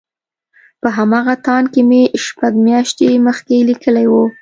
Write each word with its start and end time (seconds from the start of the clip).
په 0.81 0.87
همغه 0.97 1.33
تاند 1.45 1.67
کې 1.73 1.81
مې 1.89 2.01
شپږ 2.25 2.53
مياشتې 2.67 3.07
مخکې 3.27 3.57
ليکلي 3.69 4.05
وو. 4.11 4.23